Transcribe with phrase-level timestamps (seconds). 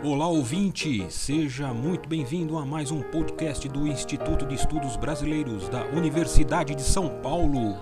[0.00, 5.86] Olá ouvinte, seja muito bem-vindo a mais um podcast do Instituto de Estudos Brasileiros da
[5.86, 7.76] Universidade de São Paulo.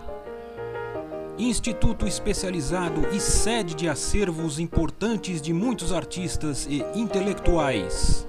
[1.36, 8.26] Instituto especializado e sede de acervos importantes de muitos artistas e intelectuais.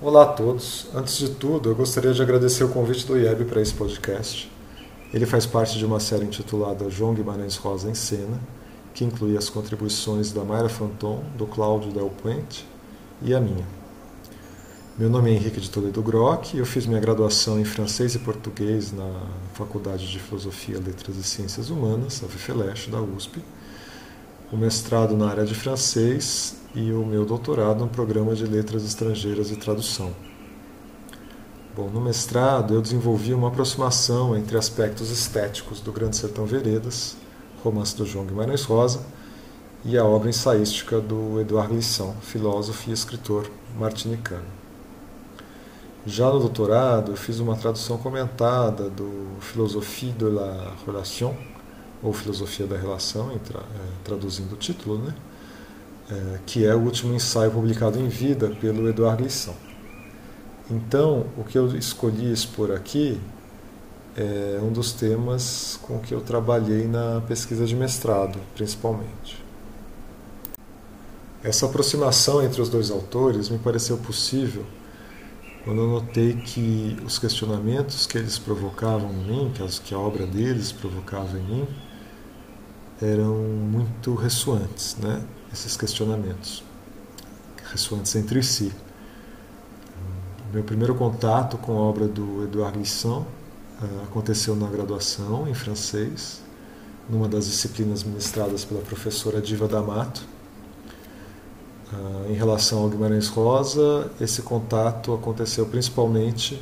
[0.00, 0.86] Olá a todos.
[0.94, 4.48] Antes de tudo, eu gostaria de agradecer o convite do IEB para esse podcast.
[5.12, 8.38] Ele faz parte de uma série intitulada João Guimarães Rosa em Cena,
[8.94, 12.66] que inclui as contribuições da Mayra Fanton, do Cláudio Del Puente
[13.22, 13.66] e a minha.
[14.98, 18.92] Meu nome é Henrique de Toledo Grock eu fiz minha graduação em francês e português
[18.92, 19.22] na
[19.54, 23.42] Faculdade de Filosofia, Letras e Ciências Humanas, a FFLESH, da USP,
[24.52, 29.50] o mestrado na área de francês e o meu doutorado no programa de Letras Estrangeiras
[29.50, 30.12] e Tradução.
[31.74, 37.16] Bom, no mestrado eu desenvolvi uma aproximação entre aspectos estéticos do Grande Sertão Veredas
[37.62, 39.00] romance do João Guimarães Rosa,
[39.84, 44.44] e a obra ensaística do Eduardo Glissão, filósofo e escritor martinicano.
[46.06, 51.34] Já no doutorado, eu fiz uma tradução comentada do Philosophie de la Relation,
[52.02, 53.38] ou Filosofia da Relação, é,
[54.02, 55.14] traduzindo o título, né?
[56.10, 59.54] É, que é o último ensaio publicado em vida pelo Eduardo Glissão.
[60.70, 63.20] Então, o que eu escolhi expor aqui
[64.16, 69.42] é um dos temas com que eu trabalhei na pesquisa de mestrado, principalmente.
[71.42, 74.64] Essa aproximação entre os dois autores me pareceu possível
[75.64, 79.52] quando eu notei que os questionamentos que eles provocavam em mim,
[79.84, 81.68] que a obra deles provocava em mim,
[83.00, 85.22] eram muito ressoantes, né?
[85.52, 86.62] esses questionamentos,
[87.70, 88.72] ressoantes entre si.
[90.52, 93.39] Meu primeiro contato com a obra do Edouard Glissant uh,
[94.04, 96.42] aconteceu na graduação em francês,
[97.08, 100.22] numa das disciplinas ministradas pela professora Diva D'Amato.
[101.92, 106.54] Uh, em relação ao Guimarães Rosa, esse contato aconteceu principalmente,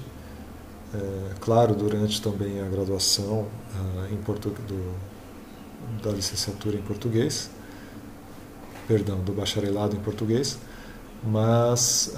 [0.95, 3.47] uh, claro, durante também a graduação
[4.11, 4.95] em do,
[6.03, 7.51] da licenciatura em português,
[8.87, 10.59] perdão, do bacharelado em português,
[11.23, 12.15] mas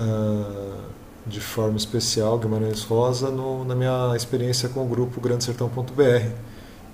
[1.26, 6.32] de forma especial Guimarães Rosa no, na minha experiência com o grupo Grande Sertão.br,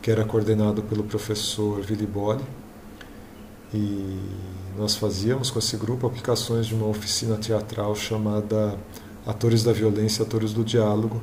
[0.03, 2.45] que era coordenado pelo professor Vili Bolli.
[3.73, 4.19] E
[4.77, 8.79] nós fazíamos com esse grupo aplicações de uma oficina teatral chamada
[9.27, 11.21] Atores da Violência, Atores do Diálogo,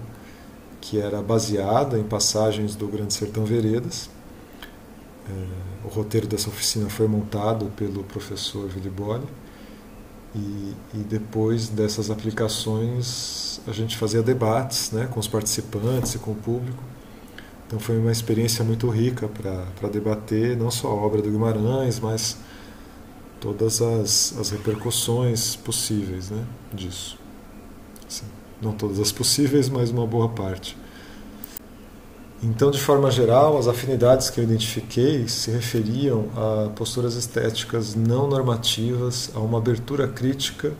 [0.82, 4.10] que era baseada em passagens do Grande Sertão Veredas.
[5.30, 9.28] É, o roteiro dessa oficina foi montado pelo professor Vili Bolli
[10.36, 16.32] e, e, depois dessas aplicações a gente fazia debates né, com os participantes e com
[16.32, 16.84] o público.
[17.68, 22.38] Então foi uma experiência muito rica para debater não só a obra do Guimarães, mas
[23.40, 26.44] todas as, as repercussões possíveis né,
[26.74, 27.18] disso.
[28.08, 28.26] Assim,
[28.62, 30.78] não todas as possíveis, mas uma boa parte.
[32.46, 38.28] Então, de forma geral, as afinidades que eu identifiquei se referiam a posturas estéticas não
[38.28, 40.74] normativas, a uma abertura crítica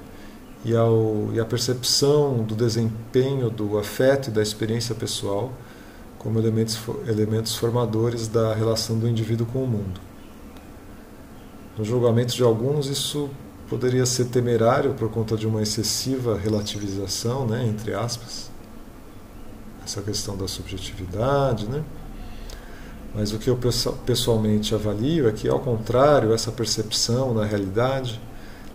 [0.66, 5.54] e, ao, e a percepção do desempenho do afeto e da experiência pessoal
[6.20, 10.02] como elementos, elementos formadores da relação do indivíduo com o mundo.
[11.78, 13.30] No julgamento de alguns, isso
[13.70, 18.52] poderia ser temerário por conta de uma excessiva relativização, né, entre aspas,
[19.84, 21.84] essa questão da subjetividade, né?
[23.14, 23.60] Mas o que eu
[24.06, 28.20] pessoalmente avalio é que, ao contrário, essa percepção da realidade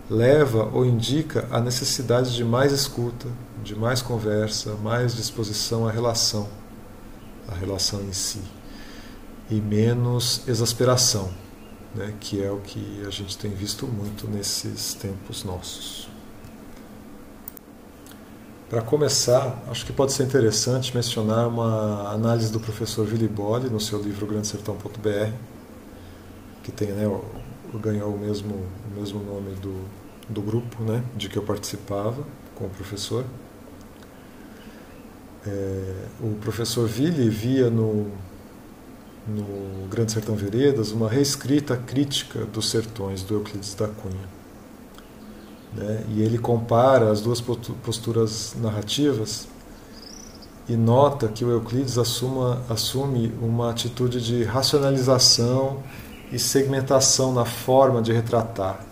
[0.09, 3.27] leva ou indica a necessidade de mais escuta,
[3.63, 6.47] de mais conversa, mais disposição à relação,
[7.47, 8.41] à relação em si,
[9.51, 11.29] e menos exasperação,
[11.93, 16.07] né, que é o que a gente tem visto muito nesses tempos nossos.
[18.69, 23.79] Para começar, acho que pode ser interessante mencionar uma análise do professor Vili Bolli no
[23.79, 25.31] seu livro Grande Sertão.br,
[26.61, 27.09] que tem, né,
[27.81, 29.75] ganhou o mesmo, o mesmo nome do,
[30.29, 32.23] do grupo né, de que eu participava
[32.53, 33.25] com o professor.
[35.47, 38.11] É, o professor Vili via no,
[39.27, 44.38] no Grande Sertão Veredas uma reescrita crítica dos sertões do Euclides da Cunha.
[45.73, 46.03] Né?
[46.09, 49.47] E ele compara as duas posturas narrativas
[50.67, 55.81] e nota que o Euclides assuma, assume uma atitude de racionalização
[56.31, 58.85] e segmentação na forma de retratar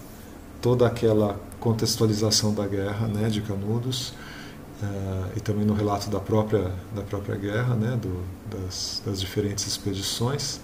[0.59, 4.09] toda aquela contextualização da guerra né, de Canudos
[4.81, 9.67] uh, e também no relato da própria, da própria guerra, né, do, das, das diferentes
[9.67, 10.59] expedições.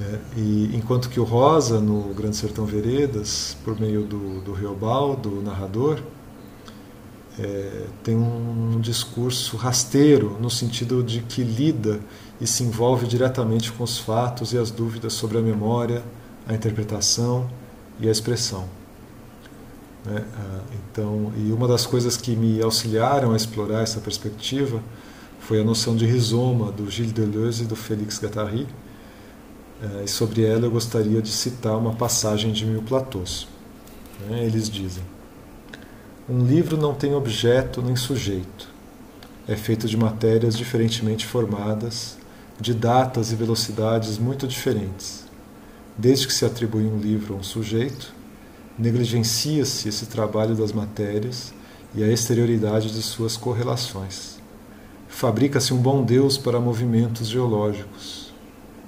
[0.00, 5.14] É, e enquanto que o Rosa, no Grande Sertão Veredas, por meio do, do Riobal,
[5.14, 6.00] do narrador,
[7.38, 12.00] é, tem um discurso rasteiro, no sentido de que lida
[12.40, 16.02] e se envolve diretamente com os fatos e as dúvidas sobre a memória,
[16.46, 17.48] a interpretação
[18.00, 18.68] e a expressão.
[20.04, 20.24] Né?
[20.36, 24.82] Ah, então, e uma das coisas que me auxiliaram a explorar essa perspectiva
[25.40, 28.66] foi a noção de rizoma do Gilles Deleuze e do Félix Guattari.
[29.82, 33.48] Eh, e sobre ela eu gostaria de citar uma passagem de Mil Platôs.
[34.28, 34.44] Né?
[34.44, 35.04] Eles dizem:
[36.28, 38.72] Um livro não tem objeto nem sujeito.
[39.46, 42.16] É feito de matérias diferentemente formadas,
[42.58, 45.24] de datas e velocidades muito diferentes.
[45.98, 48.12] Desde que se atribui um livro a um sujeito,
[48.78, 51.52] negligencia-se esse trabalho das matérias
[51.94, 54.38] e a exterioridade de suas correlações.
[55.08, 58.23] Fabrica-se um bom Deus para movimentos geológicos.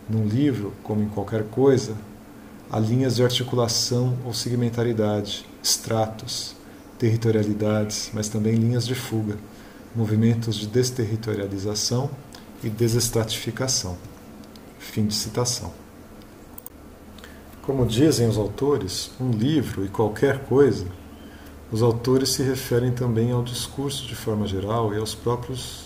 [0.08, 1.96] Num livro, como em qualquer coisa,
[2.70, 6.54] há linhas de articulação ou segmentaridade, estratos,
[6.98, 9.36] territorialidades, mas também linhas de fuga,
[9.94, 12.10] movimentos de desterritorialização
[12.62, 13.96] e desestratificação.
[14.78, 15.72] Fim de citação.
[17.62, 20.86] Como dizem os autores, um livro e qualquer coisa,
[21.72, 25.85] os autores se referem também ao discurso de forma geral e aos próprios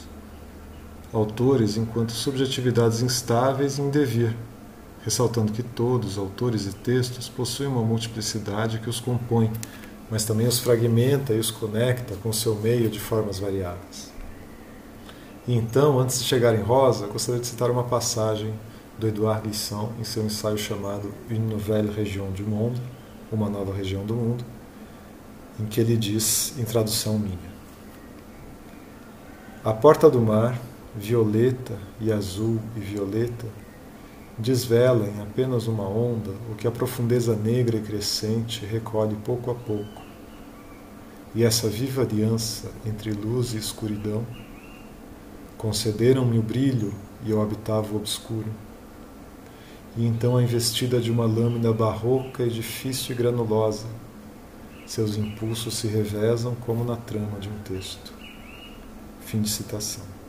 [1.13, 4.37] autores enquanto subjetividades instáveis em devir,
[5.03, 9.51] ressaltando que todos, autores e textos, possuem uma multiplicidade que os compõe,
[10.11, 14.11] mas também os fragmenta e os conecta com seu meio de formas variadas.
[15.49, 18.53] E então, antes de chegar em Rosa, gostaria de citar uma passagem
[18.99, 22.81] do Edouard Glissant em seu ensaio chamado Une nouvelle région du monde,
[23.33, 24.45] uma nova região do mundo,
[25.59, 27.39] em que ele diz, em tradução minha:
[29.65, 30.61] A porta do mar
[30.97, 33.47] violeta e azul e violeta,
[34.37, 39.55] desvela em apenas uma onda o que a profundeza negra e crescente recolhe pouco a
[39.55, 40.03] pouco.
[41.35, 44.27] E essa viva aliança entre luz e escuridão
[45.57, 46.93] concederam-me o brilho
[47.25, 48.49] e eu habitava o obscuro.
[49.97, 53.87] E então a investida de uma lâmina barroca, difícil e granulosa,
[54.87, 58.13] seus impulsos se revezam como na trama de um texto.
[59.21, 60.20] Fim de citação.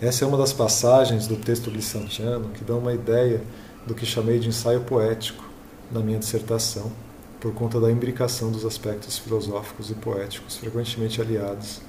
[0.00, 3.40] Essa é uma das passagens do texto glissantiano que dão uma ideia
[3.86, 5.44] do que chamei de ensaio poético
[5.90, 6.90] na minha dissertação,
[7.38, 11.80] por conta da imbricação dos aspectos filosóficos e poéticos frequentemente aliados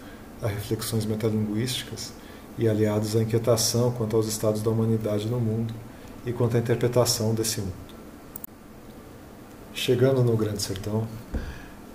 [0.42, 2.14] a reflexões metalinguísticas
[2.58, 5.74] e aliados à inquietação quanto aos estados da humanidade no mundo
[6.26, 7.74] e quanto à interpretação desse mundo.
[9.74, 11.08] Chegando no Grande Sertão,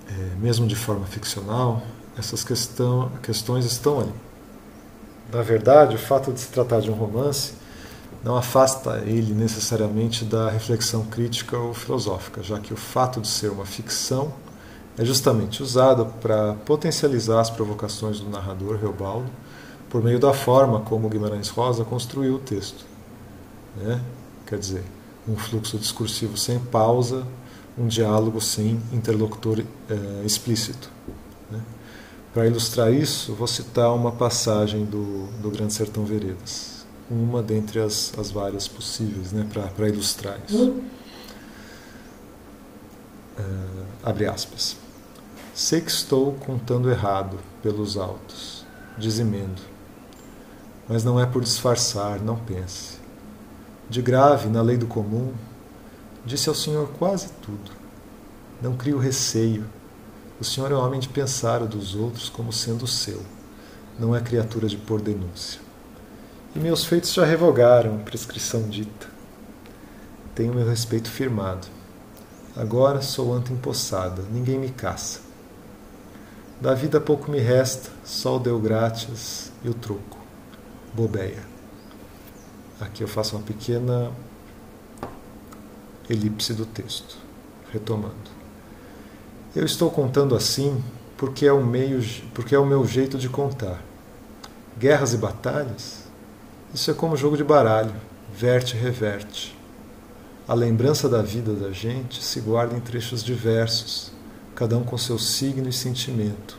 [0.08, 1.82] é, mesmo de forma ficcional,
[2.18, 4.12] essas questão, questões estão ali
[5.32, 7.54] na verdade, o fato de se tratar de um romance
[8.22, 13.50] não afasta ele necessariamente da reflexão crítica ou filosófica, já que o fato de ser
[13.50, 14.32] uma ficção
[14.98, 19.30] é justamente usado para potencializar as provocações do narrador Reobaldo
[19.88, 22.84] por meio da forma como Guimarães Rosa construiu o texto.
[23.76, 24.00] Né?
[24.46, 24.84] Quer dizer,
[25.26, 27.26] um fluxo discursivo sem pausa,
[27.78, 30.90] um diálogo sem interlocutor é, explícito.
[32.32, 38.16] Para ilustrar isso, vou citar uma passagem do, do Grande Sertão Veredas, uma dentre as,
[38.16, 40.80] as várias possíveis né, para ilustrar isso.
[43.36, 43.42] É,
[44.04, 44.76] abre aspas.
[45.52, 48.64] Sei que estou contando errado pelos altos,
[48.96, 49.60] dizimendo,
[50.88, 52.98] mas não é por disfarçar, não pense.
[53.88, 55.32] De grave, na lei do comum,
[56.24, 57.72] disse ao Senhor quase tudo.
[58.62, 59.66] Não crio receio
[60.40, 63.22] o Senhor é homem de pensar o dos outros como sendo seu,
[63.98, 65.60] não é criatura de pôr denúncia.
[66.56, 69.06] E meus feitos já revogaram a prescrição dita.
[70.34, 71.68] Tenho meu respeito firmado.
[72.56, 75.20] Agora sou anta empossada, ninguém me caça.
[76.58, 80.18] Da vida pouco me resta, só o deu grátis e o troco.
[80.94, 81.44] Bobeia.
[82.80, 84.10] Aqui eu faço uma pequena
[86.08, 87.18] elipse do texto,
[87.70, 88.39] retomando.
[89.54, 90.80] Eu estou contando assim
[91.16, 92.00] porque é o meio,
[92.32, 93.82] porque é o meu jeito de contar.
[94.78, 96.04] Guerras e batalhas?
[96.72, 97.92] Isso é como jogo de baralho,
[98.32, 99.58] verte e reverte.
[100.46, 104.12] A lembrança da vida da gente se guarda em trechos diversos,
[104.54, 106.56] cada um com seu signo e sentimento.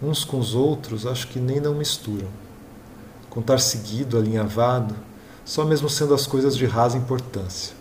[0.00, 2.28] Uns com os outros acho que nem não misturam.
[3.28, 4.94] Contar seguido, alinhavado,
[5.44, 7.74] só mesmo sendo as coisas de rasa importância.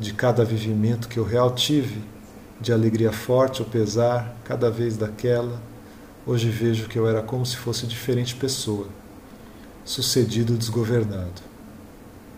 [0.00, 2.15] De cada vivimento que eu real tive,
[2.60, 5.60] de alegria forte ou pesar, cada vez daquela,
[6.26, 8.86] hoje vejo que eu era como se fosse diferente pessoa,
[9.84, 11.42] sucedido desgovernado.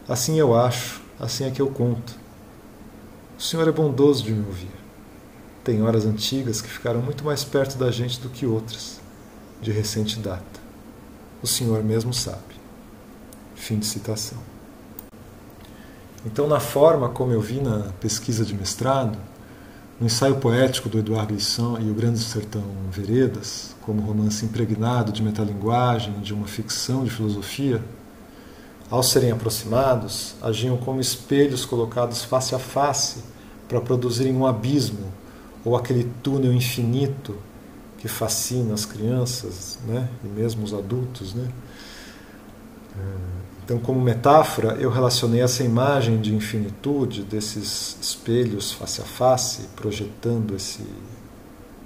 [0.08, 2.14] Assim eu acho, assim é que eu conto.
[3.38, 4.70] O Senhor é bondoso de me ouvir.
[5.62, 9.00] Tem horas antigas que ficaram muito mais perto da gente do que outras,
[9.60, 10.60] de recente data.
[11.42, 12.58] O Senhor mesmo sabe.
[13.54, 14.38] Fim de citação.
[16.26, 19.16] Então, na forma como eu vi na pesquisa de mestrado,
[20.00, 25.22] no ensaio poético do Eduardo Glissant e o Grande Sertão Veredas, como romance impregnado de
[25.22, 27.82] metalinguagem, de uma ficção de filosofia,
[28.90, 33.22] ao serem aproximados, agiam como espelhos colocados face a face
[33.68, 35.12] para produzirem um abismo
[35.64, 37.36] ou aquele túnel infinito
[37.98, 40.08] que fascina as crianças né?
[40.24, 41.34] e mesmo os adultos.
[41.34, 41.48] Né?
[43.68, 50.56] Então, como metáfora, eu relacionei essa imagem de infinitude, desses espelhos face a face, projetando
[50.56, 50.82] esse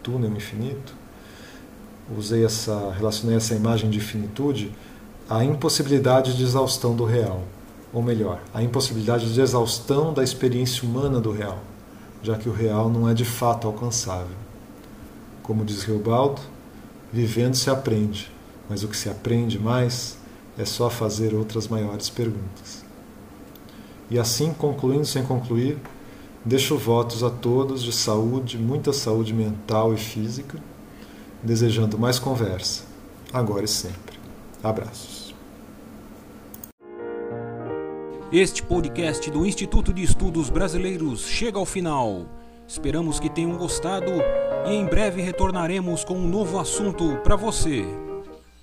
[0.01, 0.95] túnel infinito.
[2.17, 4.73] Usei essa, relacionei essa imagem de infinitude
[5.29, 7.43] à impossibilidade de exaustão do real,
[7.93, 11.59] ou melhor, à impossibilidade de exaustão da experiência humana do real,
[12.23, 14.37] já que o real não é de fato alcançável.
[15.43, 16.43] Como diz Reobaldo,
[17.13, 18.31] vivendo se aprende,
[18.71, 20.22] mas o que se aprende mais
[20.59, 22.85] é só fazer outras maiores perguntas.
[24.11, 25.79] E assim, concluindo sem concluir,
[26.45, 30.59] deixo votos a todos de saúde, muita saúde mental e física,
[31.43, 32.85] desejando mais conversa,
[33.33, 34.19] agora e sempre.
[34.63, 35.35] Abraços.
[38.33, 42.27] Este podcast do Instituto de Estudos Brasileiros chega ao final.
[42.67, 44.11] Esperamos que tenham gostado
[44.67, 48.12] e em breve retornaremos com um novo assunto para você.